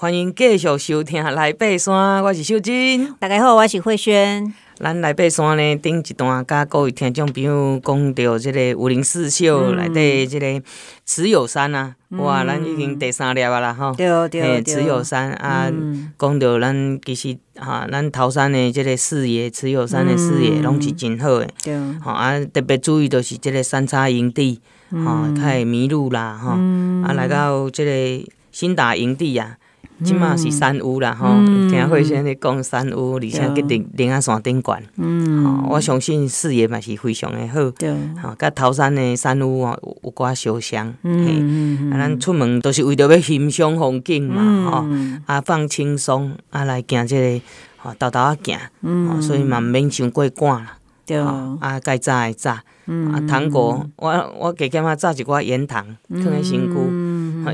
[0.00, 3.12] 欢迎继续收听来爬山，我是秀珍。
[3.18, 4.54] 大家好，我是慧萱。
[4.76, 10.62] 咱来爬山呢，顶一段甲各位听众朋友讲到即个武陵四秀内底即个
[11.04, 13.92] 慈友山啊，嗯、哇，咱已经第三粒啊啦吼。
[13.96, 14.62] 对对对。
[14.62, 15.68] 慈友山啊，
[16.16, 21.48] 讲到咱其实哈，咱桃山的即个视野，慈友山的视野拢是真好的。
[21.64, 21.76] 对。
[22.00, 24.60] 吼啊，特别注意就是即个三叉营地，
[24.92, 26.50] 吼，较会迷路啦，吼。
[26.50, 29.56] 啊，来到即个新达营地啊。
[30.04, 47.44] 即嘛是山屋啦，吼、嗯，听慧萱咧讲山屋，而且伫灵灵仔山顶悬，嗯，吼，我相信视野嘛是非常的好，对，吼，甲头山的山屋哦有寡相像，嗯，啊，咱出门都是为着要欣赏风景嘛，吼、嗯，啊，放轻松，啊，来行这个，
[47.78, 56.97] 吼，豆豆仔行，嗯，所以嘛毋免伤过赶啦，对，啊，该炸的炸，啊，糖果，我我加减啊炸一寡盐糖，放在身躯。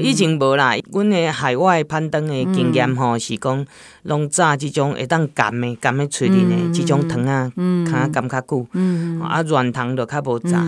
[0.01, 3.65] 以前无啦，阮诶海外攀登诶经验吼，是讲
[4.03, 7.51] 拢炸即种会当含诶含诶喙里诶即种糖啊，
[7.87, 8.67] 卡含较久，
[9.23, 10.61] 啊软糖就较无炸，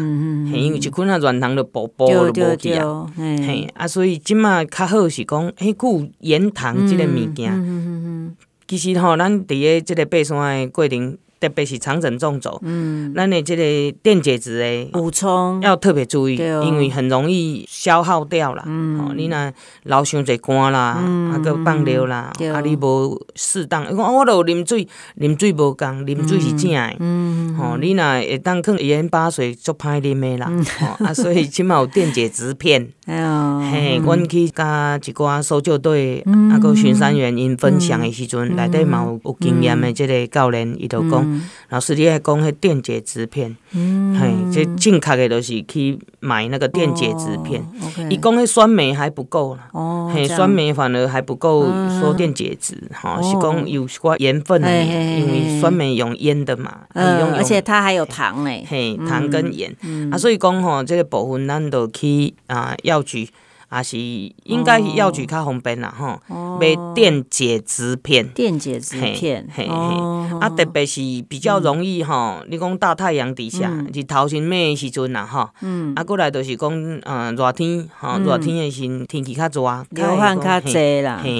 [0.51, 8.35] 嘿，因为一捆啊软糖就薄薄就无去啊，嘿，啊所以即马较好是讲，迄久盐糖即个物件，
[8.67, 11.17] 其实吼，咱伫诶即个爬山诶过程。
[11.39, 18.63] 特别是长程纵走，嗯，咱的这个电解质的补充要特别注意，哦、因为很容易消耗掉啦。
[18.67, 26.97] 嗯，哦、你若流伤侪汗啦，嗯、啊，搁放尿啦，嗯、啊，你无适当，我我都有啉水，啉水无共，啉水是正诶。
[27.01, 30.51] 嗯，哦，你若会当囥盐巴水，足歹啉诶啦。
[30.81, 32.89] 哦，啊，所以 起码有电解质片。
[33.07, 41.26] 哎呦，嘿，阮去甲一寡搜救队，啊，搁巡山员因分享诶时阵，内底嘛有有经验诶，即个教练伊就讲。
[41.69, 47.63] 老师，你爱讲迄电解质片，嘿，这正确的，就是去买那个电解质片。
[48.09, 49.69] 伊讲迄酸梅还不够啦，
[50.13, 51.65] 嘿，酸梅反而还不够
[52.01, 59.75] 说电解质，哈，是讲有寡盐分的，因为酸梅用腌的嘛，而且它还有糖诶，嘿，糖跟盐，
[60.11, 63.29] 啊，所以讲吼，这个部分咱都去啊药局。
[63.77, 63.99] 也是
[64.45, 66.21] 应该是药局较方便啦，吼，
[66.59, 75.51] 买电解质片，电解质片，嘿嘿，啊，特别是比较容易吼，你讲大太阳底下，日头先咩时阵啦，吼，
[75.95, 81.31] 啊，过来就是讲，嗯，热天，吼，热天的时天气较热，流汗较侪啦，嘿，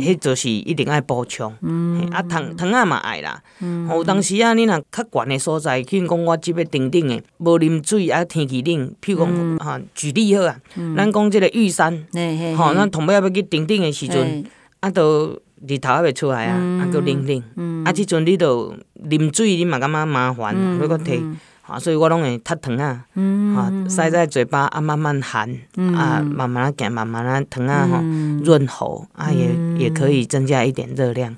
[0.00, 1.52] 迄就是一定爱补充，
[2.10, 3.42] 啊，糖糖啊嘛爱啦，
[3.90, 10.56] 有当时啊，你若较悬的所在，譬如讲我即个顶顶的，无啉水啊，天气冷，譬如讲，哈，举例好啊，
[10.96, 12.06] 咱讲即个玉山，
[12.56, 14.44] 吼，咱同尾要要去顶顶的时阵，
[14.78, 15.36] 啊，都
[15.66, 18.72] 日头还袂出来啊，啊，搁冷冷，啊，即阵你都
[19.10, 21.34] 啉水，你嘛感觉麻烦，要搁摕，
[21.66, 23.04] 啊，所以我拢会脱糖啊，
[23.56, 25.50] 啊，塞在嘴巴啊，慢慢含，
[25.96, 27.96] 啊，慢慢啊行，慢慢啊糖啊，吼，
[28.44, 31.32] 润喉，啊，也也可以增加一点热量，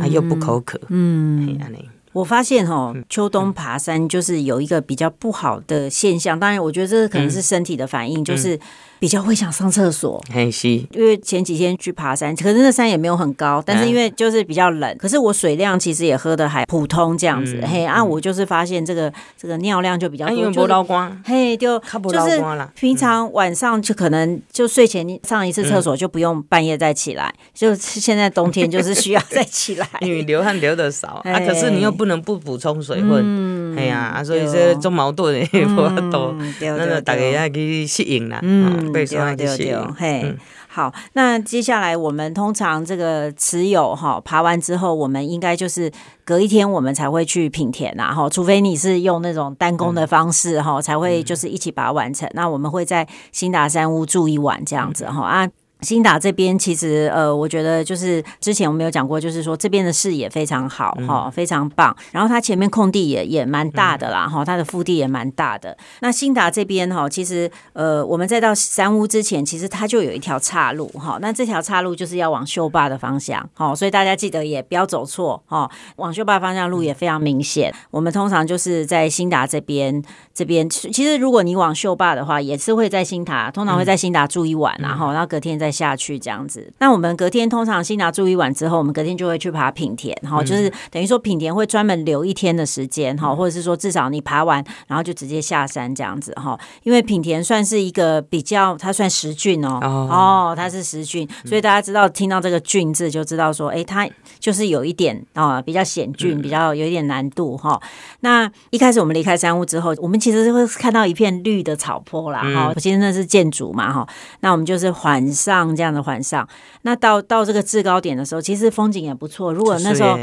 [0.00, 1.88] 啊，又不口渴，嗯，安尼。
[2.12, 8.58] 我发现哈，秋冬爬山就是有一个比较不好的现象，当然，我觉得这可能是身体的反应，就是。
[8.98, 22.42] 比较会想上厕所，嘿是，因为前几天去爬山，可是那山也没有很高，但是因为就是比较冷，可是我水量其实也喝的还普通这样子，嘿啊，我就是发现这个这个尿量就比较多，因为不流汗，嘿就就是
[22.74, 38.87] 平常晚上就可能就睡前上一次厕所就不用半夜再起来，就现在冬天就是需要再起来， 因为流汗流的少 啊，可是你又不能不补充水分，哎呀啊，所以这种矛盾也不多，那个大家要去适应啦，嗯。
[38.92, 40.38] 对对对，嘿，嗯、
[40.68, 45.90] 好，那接下来我们通常这个持有哈爬完之后，我们应该就是
[46.24, 52.28] 隔一天我们才会去品田呐，哈，除非你是用那种单工的方式哈，嗯、才会就是一起把它完成。
[52.28, 55.48] 嗯、那我们会在新达山屋住一晚这样子哈啊。
[55.80, 61.96] 新达这边其实呃，我觉得就是之前我们有讲过，就是说这边的视野非常好哈，嗯、非常棒。
[62.10, 65.76] 然后它前面空地也也蛮大的啦哈，它的腹地也蛮大的。
[66.00, 71.18] 那新达这边哈，其实呃，我们再到山屋之前，其实它就有一条岔路哈。
[71.20, 75.70] 那这条岔路就是要往秀坝的方向哈，所以大家记得也不要走错哈。
[75.96, 77.72] 往秀坝方向路也非常明显。
[77.90, 80.02] 我们通常就是在新达这边
[80.34, 85.78] 这边，其实如果你往秀坝的话，也是会在新达，通常会在新达住一晚，然后然后隔天再。
[85.78, 104.08] 下去这样子，那我们隔天通常新拿住一晚之后，我们隔天就会去爬品田，哈，就是等于说品田会专门留一天的时间，哈，或者是说至少你爬完，然后就直接下山这样子，哈，因为品田算是一个比较，它算石郡哦，哦，它是石郡，所以大家知道听到这个郡字就知道说，哎，它
[104.40, 107.80] 就是有一点啊，比较险峻，比较有一点难度哈。
[108.18, 114.08] 那一开始我们离开山屋之后，我们其实是会看到一片绿的草坡啦，哈，其实那是建筑嘛，哈，
[114.40, 115.57] 那我们就是环上。
[115.58, 116.46] 上这样的环上。
[116.82, 119.52] 那到到这个制高点的时候，其实风景也不错。
[119.52, 120.16] 如果那时候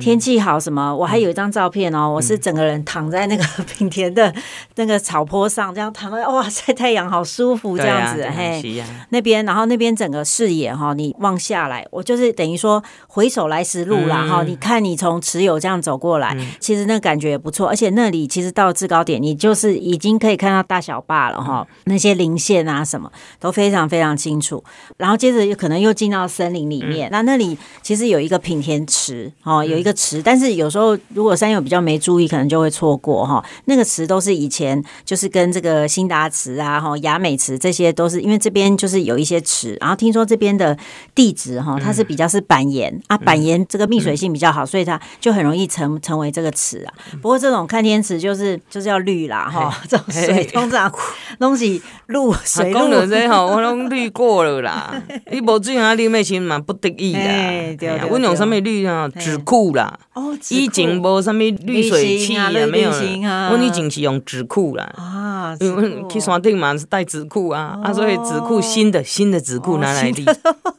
[0.00, 4.32] 天气好，什么我还有一张照片哦，我是整个人躺在那个 平田的
[4.76, 8.26] 那个草坡上，这样躺在哇晒太阳，好舒服这样子。
[8.28, 14.42] 嘿，那边然后那边整个视野哈，你望下来，我就是等于说回首来时路啦哈。
[14.42, 17.68] 你看你从持有这样走过来，其实那感觉也不错。
[17.68, 23.10] 而且那里其实到制高点，你就是已经可以看到大小坝了哈，那些零线啊什么
[23.40, 24.62] 都非常非常清楚。
[24.96, 33.44] 然后接着可能又进到森林里面，那那里其实有一个品田池哦，有一个池，但是有时候如果山友比较没注意，可能就会错过哈。
[33.66, 40.76] 那个池都是以前就是跟这个兴达池啊、哈雅美池这些都是，因为这边就是有一些池，然后听说这边的
[41.14, 46.94] 地质哈，它是比较是板岩啊，板岩这个密水性比较好，所以它就很容易成成为这个池啊。
[47.20, 50.92] 不过这种看天池就是就是要滤啦哈，这种水通常
[51.38, 55.00] 东西路水讲了这哈， 我拢滤过了啦。
[55.30, 58.08] 你无水啊你咩心嘛不得已啦。
[58.10, 59.08] 我用什么滤啊？
[59.20, 59.96] 纸库啦。
[60.14, 62.90] 哦，以前无什么滤水器啊，没有。
[62.90, 64.84] 我以前是用纸库啦。
[64.96, 70.24] 啊，因为去山顶嘛是带纸库啊，啊，所以纸库新的新的纸库拿来滤，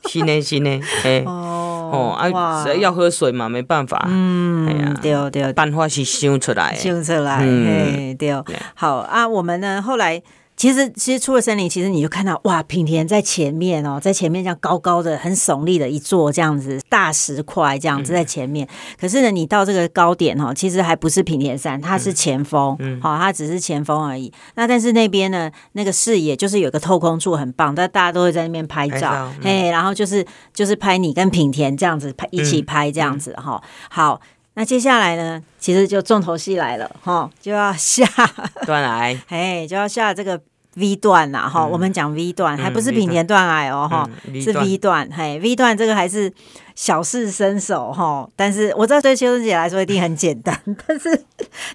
[0.05, 0.79] 新的新的。
[1.25, 4.05] 哦哦啊，要喝水嘛，没办法。
[4.09, 7.39] 嗯，哎呀，对对，办法是想出来，想出来。
[7.41, 8.33] 嗯，对。
[8.73, 10.21] 好啊，我们呢后来。
[10.57, 18.65] 其实，其实出了森林，其实你就看到哇，品田在前面哦，在前面这样高高的、很耸立的一座这样子大石块，这样子在前面。
[18.65, 18.69] 嗯、
[18.99, 24.31] 可是呢，你到这个高点哦，其实还不是品田山，它是前峰，好、嗯，它只是前峰而已。
[24.55, 33.69] 那但是那边呢，那个视野就是有个透空处很棒，但大家都会在那边拍照，嘿，然后就是就是拍你跟品田这样子拍一起拍这样子哈、嗯。
[33.89, 34.21] 好，
[34.55, 38.05] 那接下来呢，其实就重头戏来了哈，就要下
[38.65, 40.41] 断崖， 哎，就要下这个。
[40.77, 44.05] V 段呐，哈，我们讲 V 段，还不是品田断崖哦，哈，
[44.43, 46.29] 是 V 段，嘿，V 段这个还是
[46.75, 50.53] 小试身手哈，但是我知道对秋生姐来说一定很简单，
[50.85, 51.23] 但是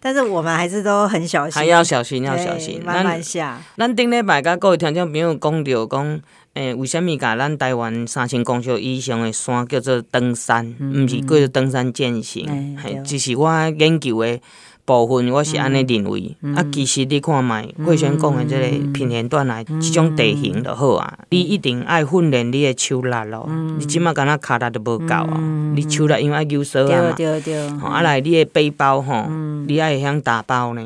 [0.03, 3.59] 但是我们还是都很小心，还要小心，要小心，慢慢下。
[3.79, 6.21] 咱顶礼拜甲各位听众朋友讲到讲，
[6.55, 14.41] 诶，为虾物甲咱台湾三千公尺以上的山叫做登山，毋是叫做登山健行，嘿，这是我研究的。
[14.85, 21.15] 部分我是安尼认为，嗯、啊，其实你看卖慧轩讲的即个平田段来即种地形就好啊。
[21.19, 27.13] 嗯、你一定爱训练你的手力咯，嗯、你即马敢若脚力都无够啊，嗯、你手力因为爱游绳啊嘛。
[27.17, 27.69] 对对对。
[27.79, 30.83] 啊来，你的背包吼，嗯、你爱会晓打包呢。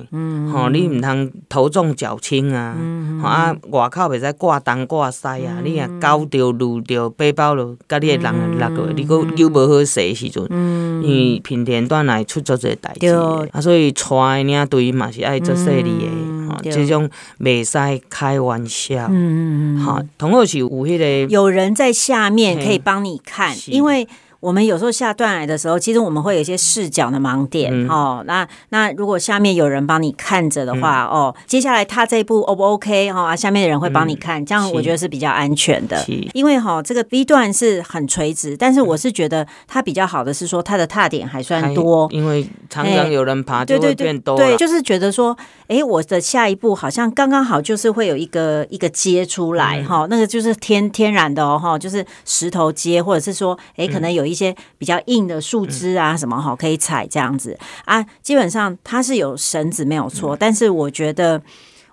[0.52, 2.74] 吼、嗯，你毋通头重脚轻啊。
[2.78, 13.08] 嗯、啊，外口袂使挂东挂西啊，嗯、你若勾着路着背包咯，甲你的人落落，你搁游无好势的时阵，嗯、因为平田段来出足侪代志，
[13.52, 13.83] 啊，所以。
[13.92, 17.08] 带领队嘛是爱做势利的，吼、嗯，这种
[17.40, 24.06] 袂使开玩笑，嗯嗯嗯，好，同学是有迄个有人在下面可以帮你看，因为。
[24.44, 28.22] 我们有时候下断崖的时候，其实我们会有一些视角的盲点、嗯、哦。
[28.26, 33.34] 那那如果下面有人帮你看着的话，嗯、哦，接下来他这一步 O 不 OK 哈、哦？
[33.34, 36.04] 下面的人会帮你看，嗯、这样我觉得是比较安全的。
[36.34, 44.36] 因为哈、哦，这个 B 段是很垂直，但是我是觉得它比较好的是说它的踏点还算多，因为常常有人爬就会变多。
[44.36, 45.34] 对，对，对，对，就是觉得说，
[45.68, 54.33] 哎，我的下一步好像刚刚好就是会有一个一个接出来哈、那个就是天天然的哦，哈，就是石头接，或者是说，哎，可能有一。
[54.34, 61.40] 一些比较硬的树枝啊，什么哈可以踩这样子啊，基本上它是有绳子没有错，但是我觉得。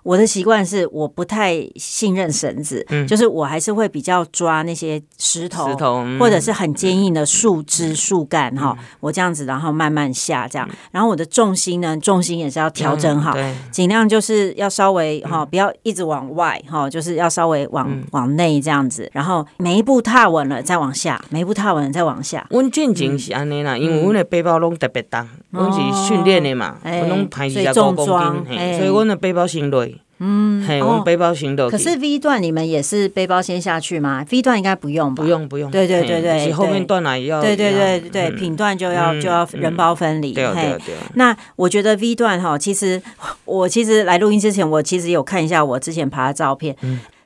[0.02, 13.36] 我的习惯是我不太信任绳子，嗯，就是我还是会比较抓那些石头，石头或者是很坚硬的树枝、树干哈，我这样子，然后慢慢下这样，然后我的重心呢，重心也是要调整好，
[13.70, 22.46] 尽量就是要稍微哈，不要一直往外哈，就是要稍微往往内这样子，然后每一步踏稳了再往下，每一步踏稳了再往下。
[22.50, 30.00] 我进前是安尼啦，因为我的背包拢特别重，我是训练的嘛，我拢抬一下高公斤，所以我的背包先累。
[30.24, 31.68] 嗯，嘿，我们背包行的。
[31.68, 35.20] 可是 V 段你们也是背包先下去吗？V 段应该不用吧？
[35.20, 35.68] 不用不用。
[35.68, 37.42] 对对对对，后面断崖也要。
[37.42, 40.32] 对对对对，品段就要就要人包分离。
[40.32, 40.94] 对对对。
[41.14, 43.02] 那我觉得 V 段哈，其实
[43.44, 46.76] 我其实来录音之前，我其实有看一下我之前爬的照片。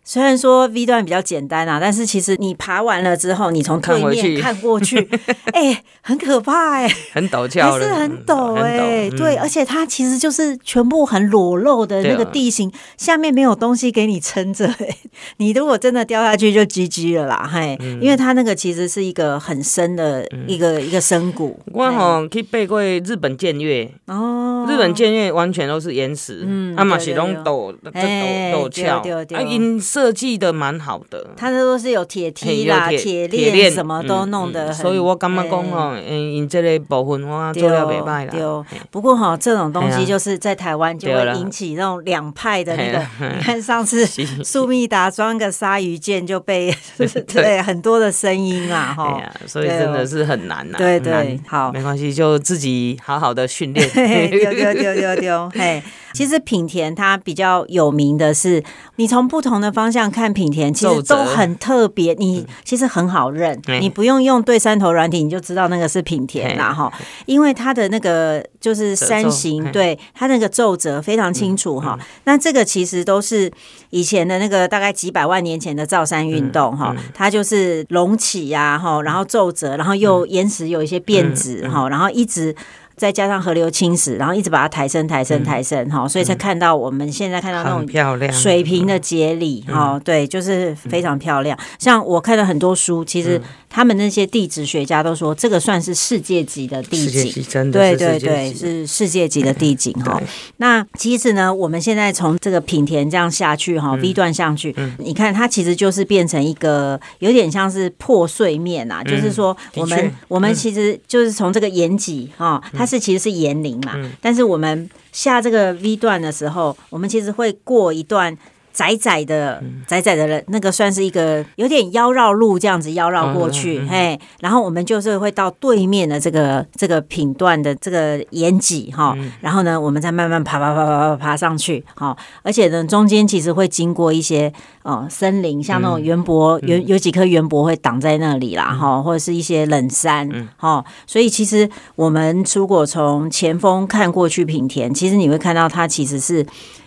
[0.06, 0.16] 嗯。
[0.16, 4.96] 虽然说 V 段比较简单啊，但是其实你爬完了之后，你从对面看过去，
[5.52, 14.96] 哎、欸，很可怕哎、欸，很陡峭，还是很陡哎、欸，嗯、对，而且它其实就是全部很裸露的那个地形，啊、下面没有东西给你撑着哎，
[15.38, 21.58] 你如果真的掉下去就 GG 了啦，嘿，嗯、因为它那个其实是一个很深的一个、嗯、一个深谷。
[21.72, 29.02] 我吼去背过日本剑岳哦，日本剑岳完全都是岩石，嗯，啊嘛是拢陡，这陡陡峭，
[29.36, 29.80] 啊因。
[29.96, 38.30] 设计的蛮好的，它这都是有铁梯啦、铁链什么都弄得很，所以我感觉讲哦，嗯，因这类部分我做了袂歹啦。
[38.30, 43.02] 对，不过哈，这种东西就是在台湾就会引起那种两派的那个。
[43.38, 44.04] 你看上次
[44.44, 46.76] 苏密达装个鲨鱼剑就被
[47.32, 50.76] 对很多的声音啊，哈，所以真的是很难呐。
[50.76, 53.88] 对对，好，没关系，就自己好好的训练。
[54.28, 55.82] 丢丢丢丢丢，嘿。
[56.16, 58.64] 其实品田它比较有名的是，
[58.96, 62.14] 你从不同的方向看品田，其实都很特别。
[62.14, 66.90] 你其实很好认，你不用用对山头软体，你就知道那个是品田啦哈。
[67.26, 71.98] 因为它的那个就是山形，对它那个皱褶非常清楚哈。
[72.24, 73.52] 那这个其实都是
[73.90, 82.56] 以前的那个大概几百万年前的造山运动哈，它就是隆起呀哈，然后皱褶，然后又岩石有一些变质哈，然后一直。
[82.96, 88.32] 再加上河流侵蚀，然后一直把它抬升、抬升、抬升，哈、嗯，所以才看到我们现在看到那种漂亮。
[88.32, 91.56] 水平的节理，哈、嗯，对，就是非常漂亮。
[91.58, 93.40] 嗯、像我看了很多书，其实
[93.76, 100.18] 他们那些地质学家都说，这个算是世界级的地景，对对对，是世界级的地景，哈。
[100.56, 112.86] 那其实呢，我们现在从这个品田这样下去，哈，V 段上去，嗯、你看它其实就是变成一个有点像是破碎面啊，嗯、就是说我们我们其实就是从这个岩脊，哈，它。
[112.86, 118.38] 是其实是岩林嘛，嗯、但是我们下这个 V 段的时候，我们其实会过一段。
[118.76, 134.52] 窄窄的、窄窄的，那个算是一个有点妖绕路这样子妖绕过去，嘿，然后我们就是会到对面的这个这个品段的这个岩脊哈，然后呢，我们再慢慢爬爬爬爬爬爬上去，好，而且呢，中间其实会经过一些
[134.82, 140.28] 哦森林，像那种圆柏，有有几棵圆柏会挡在那里啦，哈，或者是一些冷杉，
[140.58, 146.44] 哈，所以其实我们如果从前锋看过去品田，其实你会看到它其实是。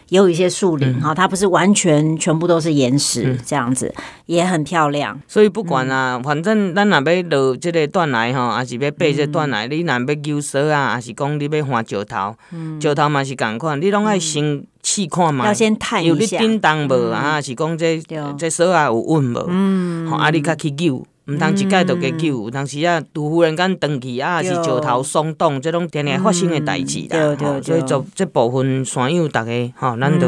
[0.10, 3.94] 也有一些树林哈，它不是完全全部都是岩石这样子，
[4.26, 5.20] 也很漂亮。
[5.28, 12.36] 所以不管啊，反正咱若要落这个断崖吼，还是要爬这个断崖，你若要求索啊，还是讲你要换石头，
[12.82, 18.02] 石头嘛是共款，你拢爱先试看嘛，要先探一下，有你叮当无啊，是讲这
[18.38, 21.06] 这索啊有稳无，嗯，啊你较去救。
[21.30, 27.38] 毋通一概都给救，有当时啊，突然间断去啊，是石头松动，即种天天发生的代志啦。
[27.62, 30.28] 所以就这部分山友大家吼，咱都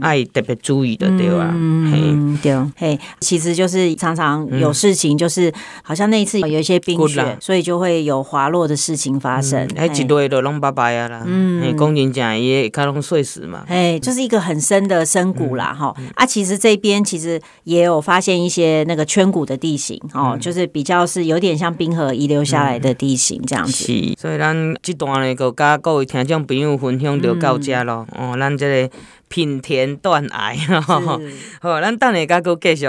[0.00, 1.50] 爱特别注意的对吧？
[1.54, 5.52] 嗯，对，嘿，其实就是常常有事情，就是
[5.82, 9.68] 好像那一次有一些冰雪，所以就会有滑落的事情发生。
[9.76, 13.64] 哎，一堆都拢拜拜啊啦，嗯，讲真正伊个脚拢碎死嘛。
[13.68, 20.37] 哎，就是一个很深的深谷啦，哈啊，其实这边其实也有发现一些那个圈谷的地形，哦。
[20.38, 28.06] 就是比较是有点像冰河遗留下来的地形这样子，是，所以咱这段呢，就甲各位听众朋友分享就到这咯。
[28.16, 28.96] 哦，咱这个
[29.28, 30.80] 品田断崖，
[31.60, 32.86] 好，咱等下甲阁继续。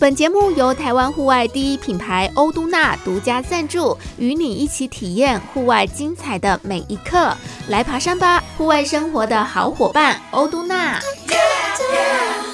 [0.00, 7.32] 本节目由台湾户外第一品牌欧都娜独家赞助，与你一起体验户外精彩的每一刻。
[7.68, 10.98] 来爬山吧，户外生活的好伙伴，欧都娜。
[10.98, 11.36] Yeah,
[11.94, 12.51] yeah.